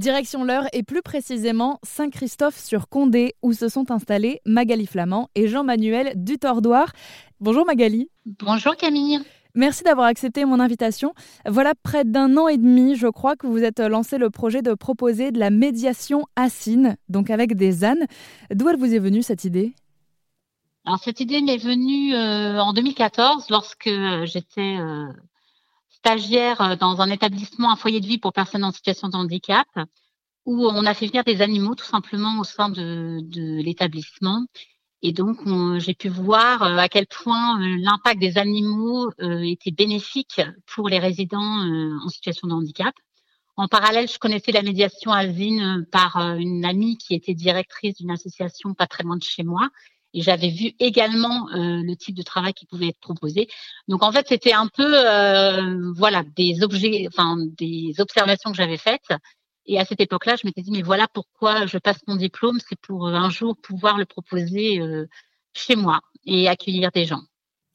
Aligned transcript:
Direction 0.00 0.44
l'heure 0.44 0.64
et 0.72 0.82
plus 0.82 1.02
précisément 1.02 1.78
Saint-Christophe-sur-Condé 1.82 3.34
où 3.42 3.52
se 3.52 3.68
sont 3.68 3.90
installés 3.90 4.40
Magali 4.46 4.86
Flamand 4.86 5.28
et 5.34 5.46
Jean-Manuel 5.46 6.14
Dutordoir. 6.16 6.90
Bonjour 7.38 7.66
Magali. 7.66 8.08
Bonjour 8.24 8.74
Camille. 8.76 9.20
Merci 9.54 9.82
d'avoir 9.82 10.06
accepté 10.06 10.46
mon 10.46 10.58
invitation. 10.58 11.12
Voilà 11.46 11.74
près 11.74 12.06
d'un 12.06 12.38
an 12.38 12.48
et 12.48 12.56
demi, 12.56 12.96
je 12.96 13.08
crois, 13.08 13.36
que 13.36 13.46
vous 13.46 13.62
êtes 13.62 13.78
lancé 13.78 14.16
le 14.16 14.30
projet 14.30 14.62
de 14.62 14.72
proposer 14.72 15.32
de 15.32 15.38
la 15.38 15.50
médiation 15.50 16.24
assine, 16.34 16.96
donc 17.10 17.28
avec 17.28 17.54
des 17.54 17.84
ânes. 17.84 18.06
D'où 18.54 18.70
elle 18.70 18.78
vous 18.78 18.94
est 18.94 18.98
venue 18.98 19.20
cette 19.20 19.44
idée? 19.44 19.74
Alors 20.86 20.98
cette 20.98 21.20
idée 21.20 21.42
m'est 21.42 21.58
venue 21.58 22.14
euh, 22.14 22.58
en 22.58 22.72
2014 22.72 23.50
lorsque 23.50 23.86
euh, 23.86 24.24
j'étais 24.24 24.78
euh, 24.78 25.12
stagiaire 26.00 26.60
euh, 26.60 26.76
dans 26.76 27.00
un 27.00 27.10
établissement, 27.10 27.70
un 27.70 27.76
foyer 27.76 28.00
de 28.00 28.06
vie 28.06 28.18
pour 28.18 28.32
personnes 28.32 28.64
en 28.64 28.72
situation 28.72 29.08
de 29.08 29.16
handicap, 29.16 29.68
où 30.46 30.66
on 30.66 30.86
a 30.86 30.94
fait 30.94 31.06
venir 31.06 31.24
des 31.24 31.42
animaux 31.42 31.74
tout 31.74 31.84
simplement 31.84 32.40
au 32.40 32.44
sein 32.44 32.70
de, 32.70 33.20
l'établissement. 33.62 34.44
Et 35.02 35.12
donc, 35.12 35.38
j'ai 35.78 35.94
pu 35.94 36.08
voir 36.08 36.62
euh, 36.62 36.76
à 36.76 36.88
quel 36.88 37.06
point 37.06 37.60
euh, 37.60 37.76
l'impact 37.78 38.20
des 38.20 38.38
animaux 38.38 39.10
était 39.20 39.70
bénéfique 39.70 40.40
pour 40.66 40.88
les 40.88 40.98
résidents 40.98 41.60
en 42.04 42.08
situation 42.08 42.48
de 42.48 42.54
handicap. 42.54 42.94
En 43.56 43.68
parallèle, 43.68 44.08
je 44.08 44.18
connaissais 44.18 44.52
la 44.52 44.62
médiation 44.62 45.12
asine 45.12 45.86
par 45.92 46.16
une 46.38 46.64
amie 46.64 46.96
qui 46.96 47.14
était 47.14 47.34
directrice 47.34 47.96
d'une 47.96 48.10
association 48.10 48.72
pas 48.72 48.86
très 48.86 49.04
loin 49.04 49.16
de 49.16 49.22
chez 49.22 49.42
moi 49.42 49.68
et 50.12 50.22
j'avais 50.22 50.50
vu 50.50 50.72
également 50.78 51.48
euh, 51.50 51.82
le 51.82 51.94
type 51.94 52.16
de 52.16 52.22
travail 52.22 52.52
qui 52.52 52.66
pouvait 52.66 52.88
être 52.88 53.00
proposé. 53.00 53.48
Donc 53.88 54.02
en 54.02 54.12
fait, 54.12 54.26
c'était 54.28 54.52
un 54.52 54.66
peu 54.66 54.92
euh, 54.94 55.92
voilà 55.94 56.22
des 56.36 56.62
objets, 56.62 57.06
enfin 57.08 57.36
des 57.38 57.94
observations 57.98 58.50
que 58.50 58.56
j'avais 58.56 58.78
faites. 58.78 59.12
Et 59.66 59.78
à 59.78 59.84
cette 59.84 60.00
époque-là, 60.00 60.36
je 60.36 60.46
m'étais 60.46 60.62
dit 60.62 60.72
mais 60.72 60.82
voilà 60.82 61.06
pourquoi 61.12 61.66
je 61.66 61.78
passe 61.78 62.00
mon 62.08 62.16
diplôme, 62.16 62.58
c'est 62.68 62.78
pour 62.80 63.06
euh, 63.06 63.14
un 63.14 63.30
jour 63.30 63.56
pouvoir 63.56 63.98
le 63.98 64.04
proposer 64.04 64.80
chez 65.52 65.76
moi 65.76 66.00
et 66.24 66.48
accueillir 66.48 66.90
des 66.92 67.04
gens. 67.04 67.22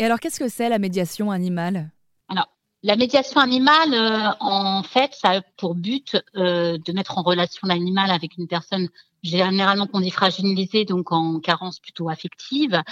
Et 0.00 0.04
alors 0.04 0.18
qu'est-ce 0.18 0.40
que 0.40 0.48
c'est 0.48 0.68
la 0.68 0.78
médiation 0.78 1.30
animale? 1.30 1.90
Alors 2.28 2.48
la 2.82 2.96
médiation 2.96 3.40
animale, 3.40 4.36
en 4.40 4.82
fait, 4.82 5.14
ça 5.14 5.30
a 5.30 5.40
pour 5.56 5.74
but 5.74 6.16
de 6.34 6.92
mettre 6.92 7.16
en 7.16 7.22
relation 7.22 7.66
l'animal 7.66 8.10
avec 8.10 8.36
une 8.36 8.48
personne 8.48 8.88
généralement 9.24 9.86
qu'on 9.86 10.00
dit 10.00 10.10
fragilisé, 10.10 10.84
donc 10.84 11.10
en 11.10 11.40
carence 11.40 11.80
plutôt 11.80 12.08
affective, 12.08 12.82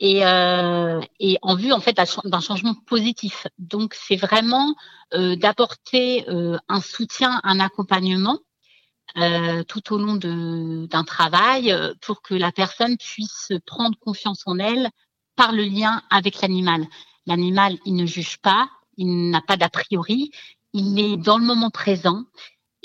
et, 0.00 0.26
euh, 0.26 1.00
et 1.20 1.38
en 1.42 1.54
vue 1.54 1.72
en 1.72 1.80
fait 1.80 1.96
d'un 2.24 2.40
changement 2.40 2.74
positif. 2.86 3.46
Donc 3.58 3.94
c'est 3.94 4.16
vraiment 4.16 4.74
euh, 5.14 5.36
d'apporter 5.36 6.28
euh, 6.28 6.58
un 6.68 6.80
soutien, 6.80 7.40
un 7.44 7.60
accompagnement 7.60 8.38
euh, 9.16 9.62
tout 9.64 9.94
au 9.94 9.98
long 9.98 10.16
d'un 10.16 11.04
travail 11.04 11.72
euh, 11.72 11.94
pour 12.00 12.20
que 12.22 12.34
la 12.34 12.52
personne 12.52 12.96
puisse 12.96 13.52
prendre 13.64 13.96
confiance 13.98 14.42
en 14.46 14.58
elle 14.58 14.90
par 15.36 15.52
le 15.52 15.62
lien 15.62 16.02
avec 16.10 16.40
l'animal. 16.40 16.86
L'animal, 17.26 17.78
il 17.84 17.94
ne 17.94 18.06
juge 18.06 18.38
pas, 18.38 18.68
il 18.96 19.30
n'a 19.30 19.40
pas 19.40 19.56
d'a 19.56 19.68
priori, 19.68 20.30
il 20.72 20.98
est 20.98 21.16
dans 21.16 21.38
le 21.38 21.44
moment 21.44 21.70
présent 21.70 22.24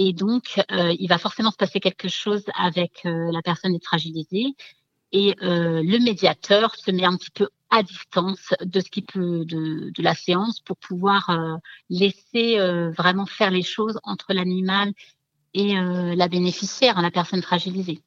et 0.04 0.14
donc, 0.14 0.60
euh, 0.72 0.96
il 0.98 1.08
va 1.08 1.20
forcément 1.20 1.52
se 1.52 1.58
passer 1.58 1.80
quelque 1.80 2.08
chose 2.08 2.44
avec 2.58 3.02
euh, 3.06 3.32
la 3.32 3.44
personne 3.44 3.78
fragilisée. 3.84 4.56
Et 5.12 5.36
euh, 5.44 5.84
le 5.84 6.04
médiateur 6.04 6.74
se 6.76 6.90
met 6.90 7.06
un 7.06 7.18
petit 7.18 7.30
peu 7.30 7.50
à 7.70 7.84
distance 7.84 8.56
de 8.64 8.80
ce 8.80 8.90
qui 8.90 9.04
peut 9.04 9.46
de, 9.46 9.92
de 9.92 10.02
la 10.02 10.16
séance 10.16 10.60
pour 10.60 10.76
pouvoir 10.78 11.30
laisser 11.90 12.58
vraiment 12.98 13.26
faire 13.26 13.50
les 13.50 13.62
choses 13.62 13.98
entre 14.04 14.34
l'animal 14.34 14.92
et 15.54 15.76
la 15.76 16.28
bénéficiaire, 16.28 17.02
la 17.02 17.12
personne 17.12 17.42
fragilisée. 17.42 18.02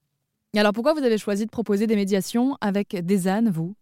Et 0.52 0.60
alors 0.60 0.74
pourquoi 0.74 0.92
vous 0.92 1.02
avez 1.02 1.16
choisi 1.16 1.46
de 1.46 1.50
proposer 1.50 1.86
des 1.86 1.96
médiations 1.96 2.58
avec 2.60 2.94
des 2.94 3.26
ânes, 3.26 3.48
vous? 3.48 3.74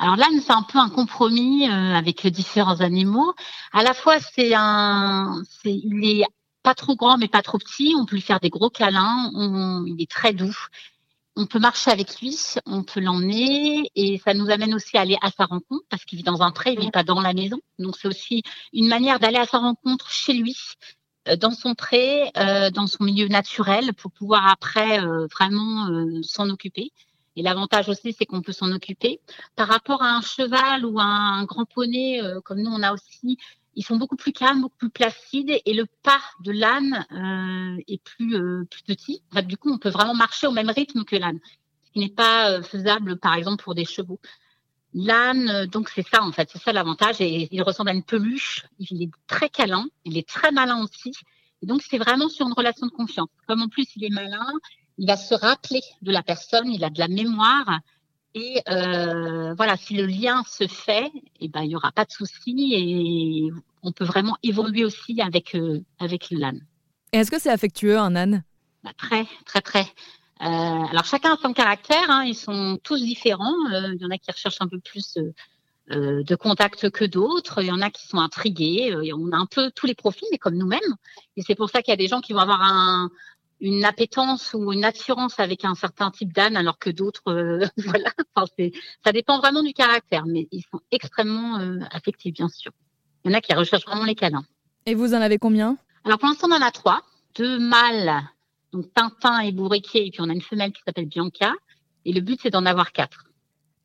Alors 0.00 0.16
là, 0.16 0.26
c'est 0.44 0.52
un 0.52 0.64
peu 0.64 0.78
un 0.78 0.88
compromis 0.88 1.68
avec 1.68 2.26
différents 2.26 2.80
animaux. 2.80 3.32
À 3.72 3.84
la 3.84 3.94
fois, 3.94 4.16
c'est 4.18 4.54
un, 4.54 5.40
c'est, 5.62 5.72
il 5.72 6.04
est 6.04 6.24
pas 6.62 6.74
trop 6.74 6.96
grand 6.96 7.18
mais 7.18 7.28
pas 7.28 7.42
trop 7.42 7.58
petit. 7.58 7.94
On 7.96 8.06
peut 8.06 8.16
lui 8.16 8.22
faire 8.22 8.40
des 8.40 8.50
gros 8.50 8.70
câlins. 8.70 9.30
il 9.86 9.96
est 10.00 10.10
très 10.10 10.32
doux. 10.32 10.56
On 11.40 11.46
peut 11.46 11.60
marcher 11.60 11.92
avec 11.92 12.20
lui, 12.20 12.36
on 12.66 12.82
peut 12.82 12.98
l'emmener 12.98 13.92
et 13.94 14.18
ça 14.18 14.34
nous 14.34 14.50
amène 14.50 14.74
aussi 14.74 14.96
à 14.96 15.02
aller 15.02 15.16
à 15.22 15.30
sa 15.30 15.44
rencontre 15.44 15.84
parce 15.88 16.04
qu'il 16.04 16.18
vit 16.18 16.24
dans 16.24 16.42
un 16.42 16.50
pré, 16.50 16.72
il 16.72 16.80
vit 16.80 16.90
pas 16.90 17.04
dans 17.04 17.20
la 17.20 17.32
maison. 17.32 17.60
Donc 17.78 17.96
c'est 17.96 18.08
aussi 18.08 18.42
une 18.72 18.88
manière 18.88 19.20
d'aller 19.20 19.36
à 19.36 19.46
sa 19.46 19.58
rencontre 19.58 20.10
chez 20.10 20.32
lui, 20.32 20.56
euh, 21.28 21.36
dans 21.36 21.52
son 21.52 21.74
pré, 21.74 22.30
euh, 22.36 22.70
dans 22.70 22.86
son 22.86 23.04
milieu 23.04 23.28
naturel 23.28 23.94
pour 23.94 24.10
pouvoir 24.10 24.48
après 24.48 25.00
euh, 25.00 25.26
vraiment 25.28 25.88
s'en 26.22 26.50
occuper. 26.50 26.90
Et 27.36 27.42
l'avantage 27.42 27.88
aussi, 27.88 28.12
c'est 28.12 28.26
qu'on 28.26 28.42
peut 28.42 28.52
s'en 28.52 28.72
occuper. 28.72 29.20
Par 29.54 29.68
rapport 29.68 30.02
à 30.02 30.16
un 30.16 30.22
cheval 30.22 30.84
ou 30.84 30.98
à 30.98 31.04
un 31.04 31.44
grand 31.44 31.66
poney, 31.66 32.20
comme 32.44 32.60
nous, 32.60 32.70
on 32.72 32.82
a 32.82 32.92
aussi 32.92 33.38
ils 33.74 33.84
sont 33.84 33.96
beaucoup 33.96 34.16
plus 34.16 34.32
calmes, 34.32 34.62
beaucoup 34.62 34.76
plus 34.76 34.90
placides 34.90 35.52
et 35.64 35.72
le 35.72 35.86
pas 36.02 36.20
de 36.40 36.52
l'âne 36.52 37.06
euh, 37.12 37.82
est 37.86 38.02
plus, 38.02 38.34
euh, 38.34 38.64
plus 38.70 38.82
petit. 38.82 39.22
du 39.44 39.56
coup, 39.56 39.70
on 39.70 39.78
peut 39.78 39.90
vraiment 39.90 40.14
marcher 40.14 40.46
au 40.46 40.52
même 40.52 40.70
rythme 40.70 41.04
que 41.04 41.16
l'âne, 41.16 41.38
ce 41.84 41.92
qui 41.92 42.00
n'est 42.00 42.08
pas 42.08 42.50
euh, 42.50 42.62
faisable, 42.62 43.18
par 43.18 43.34
exemple, 43.34 43.62
pour 43.62 43.74
des 43.74 43.84
chevaux. 43.84 44.20
L'âne, 44.94 45.66
donc 45.66 45.90
c'est 45.90 46.06
ça 46.06 46.22
en 46.22 46.32
fait, 46.32 46.48
c'est 46.50 46.62
ça 46.62 46.72
l'avantage. 46.72 47.20
Et 47.20 47.48
il 47.54 47.62
ressemble 47.62 47.90
à 47.90 47.92
une 47.92 48.02
peluche. 48.02 48.66
Il 48.78 49.02
est 49.02 49.10
très 49.26 49.48
câlin, 49.48 49.86
il 50.04 50.16
est 50.16 50.28
très 50.28 50.50
malin 50.50 50.82
aussi. 50.82 51.12
Et 51.62 51.66
donc 51.66 51.82
c'est 51.82 51.98
vraiment 51.98 52.28
sur 52.28 52.46
une 52.46 52.54
relation 52.54 52.86
de 52.86 52.92
confiance. 52.92 53.28
Comme 53.46 53.62
en 53.62 53.68
plus 53.68 53.86
il 53.96 54.04
est 54.04 54.10
malin, 54.10 54.46
il 54.96 55.06
va 55.06 55.16
se 55.16 55.34
rappeler 55.34 55.80
de 56.02 56.10
la 56.10 56.22
personne, 56.22 56.68
il 56.72 56.82
a 56.84 56.90
de 56.90 56.98
la 56.98 57.08
mémoire. 57.08 57.80
Et 58.38 58.62
euh, 58.68 59.54
voilà, 59.54 59.76
si 59.76 59.94
le 59.94 60.06
lien 60.06 60.44
se 60.48 60.68
fait, 60.68 61.10
eh 61.40 61.48
ben, 61.48 61.62
il 61.62 61.68
n'y 61.68 61.76
aura 61.76 61.90
pas 61.90 62.04
de 62.04 62.12
souci 62.12 62.72
et 62.72 63.50
on 63.82 63.90
peut 63.90 64.04
vraiment 64.04 64.36
évoluer 64.44 64.84
aussi 64.84 65.20
avec, 65.20 65.56
euh, 65.56 65.80
avec 65.98 66.28
l'âne. 66.30 66.64
Est-ce 67.12 67.32
que 67.32 67.40
c'est 67.40 67.50
affectueux 67.50 67.98
un 67.98 68.14
âne 68.14 68.44
bah, 68.84 68.92
Très, 68.96 69.26
très, 69.44 69.60
très. 69.60 69.86
Euh, 70.40 70.44
alors 70.44 71.04
chacun 71.04 71.34
a 71.34 71.36
son 71.36 71.52
caractère, 71.52 72.08
hein, 72.10 72.22
ils 72.24 72.36
sont 72.36 72.78
tous 72.84 73.02
différents. 73.02 73.56
Il 73.72 73.98
y 74.00 74.04
en 74.04 74.10
a 74.10 74.18
qui 74.18 74.30
recherchent 74.30 74.60
un 74.60 74.68
peu 74.68 74.78
plus 74.78 75.18
de 75.90 76.34
contact 76.36 76.90
que 76.90 77.04
d'autres. 77.06 77.60
Il 77.62 77.66
y 77.66 77.72
en 77.72 77.80
a 77.80 77.90
qui 77.90 78.06
sont 78.06 78.18
intrigués. 78.18 78.94
on 79.14 79.32
a 79.32 79.36
un 79.36 79.46
peu 79.46 79.72
tous 79.74 79.86
les 79.86 79.96
profils, 79.96 80.28
mais 80.30 80.38
comme 80.38 80.54
nous-mêmes. 80.54 80.94
Et 81.36 81.42
c'est 81.42 81.56
pour 81.56 81.70
ça 81.70 81.82
qu'il 81.82 81.90
y 81.90 81.94
a 81.94 81.96
des 81.96 82.06
gens 82.06 82.20
qui 82.20 82.34
vont 82.34 82.40
avoir 82.40 82.62
un, 82.62 83.10
une 83.60 83.84
appétence 83.84 84.54
ou 84.54 84.72
une 84.72 84.84
attirance 84.84 85.40
avec 85.40 85.64
un 85.64 85.74
certain 85.74 86.10
type 86.10 86.32
d'âne, 86.32 86.56
alors 86.56 86.78
que 86.78 86.90
d'autres, 86.90 87.32
euh, 87.32 87.66
voilà. 87.78 88.10
Enfin, 88.34 88.46
ça 89.04 89.12
dépend 89.12 89.38
vraiment 89.38 89.62
du 89.62 89.72
caractère, 89.72 90.26
mais 90.26 90.48
ils 90.52 90.64
sont 90.70 90.80
extrêmement 90.90 91.58
euh, 91.58 91.80
affectifs, 91.90 92.34
bien 92.34 92.48
sûr. 92.48 92.72
Il 93.24 93.30
y 93.30 93.34
en 93.34 93.38
a 93.38 93.40
qui 93.40 93.52
recherchent 93.54 93.86
vraiment 93.86 94.04
les 94.04 94.14
câlins. 94.14 94.44
Et 94.86 94.94
vous 94.94 95.14
en 95.14 95.20
avez 95.20 95.38
combien? 95.38 95.76
Alors 96.04 96.18
pour 96.18 96.28
l'instant, 96.28 96.48
on 96.50 96.54
en 96.54 96.62
a 96.62 96.70
trois. 96.70 97.02
Deux 97.34 97.58
mâles, 97.58 98.22
donc 98.72 98.92
Tintin 98.94 99.40
et 99.40 99.52
Bourriquet, 99.52 100.06
et 100.06 100.10
puis 100.10 100.20
on 100.20 100.28
a 100.28 100.32
une 100.32 100.42
femelle 100.42 100.72
qui 100.72 100.82
s'appelle 100.84 101.06
Bianca. 101.06 101.52
Et 102.04 102.12
le 102.12 102.20
but, 102.20 102.40
c'est 102.42 102.50
d'en 102.50 102.64
avoir 102.64 102.92
quatre. 102.92 103.27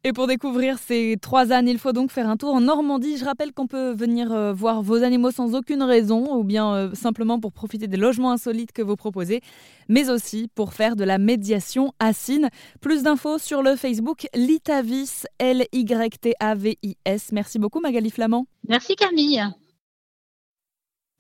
Et 0.05 0.11
pour 0.11 0.27
découvrir 0.27 0.79
ces 0.79 1.15
trois 1.21 1.53
ânes, 1.53 1.69
il 1.69 1.79
faut 1.79 1.93
donc 1.93 2.11
faire 2.11 2.27
un 2.27 2.35
tour 2.35 2.53
en 2.53 2.59
Normandie. 2.59 3.15
Je 3.17 3.23
rappelle 3.23 3.53
qu'on 3.53 3.67
peut 3.67 3.93
venir 3.93 4.33
euh, 4.33 4.51
voir 4.51 4.81
vos 4.81 5.01
animaux 5.01 5.31
sans 5.31 5.55
aucune 5.55 5.81
raison, 5.81 6.35
ou 6.35 6.43
bien 6.43 6.73
euh, 6.75 6.93
simplement 6.93 7.39
pour 7.39 7.53
profiter 7.53 7.87
des 7.87 7.95
logements 7.95 8.31
insolites 8.31 8.73
que 8.73 8.81
vous 8.81 8.97
proposez, 8.97 9.39
mais 9.87 10.09
aussi 10.09 10.49
pour 10.55 10.73
faire 10.73 10.97
de 10.97 11.05
la 11.05 11.19
médiation 11.19 11.93
assine. 11.99 12.49
Plus 12.81 13.03
d'infos 13.03 13.37
sur 13.37 13.63
le 13.63 13.77
Facebook 13.77 14.27
Litavis, 14.35 15.23
L-Y-T-A-V-I-S. 15.39 17.31
Merci 17.31 17.57
beaucoup 17.57 17.79
Magali 17.79 18.09
Flamand. 18.09 18.45
Merci 18.67 18.97
Camille. 18.97 19.41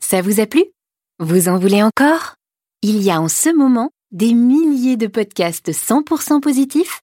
Ça 0.03 0.21
vous 0.21 0.41
a 0.41 0.45
plu? 0.45 0.65
Vous 1.19 1.47
en 1.47 1.57
voulez 1.57 1.81
encore? 1.81 2.35
Il 2.81 3.01
y 3.01 3.11
a 3.11 3.21
en 3.21 3.29
ce 3.29 3.49
moment 3.55 3.91
des 4.11 4.33
milliers 4.33 4.97
de 4.97 5.07
podcasts 5.07 5.71
100% 5.71 6.41
positifs 6.41 7.02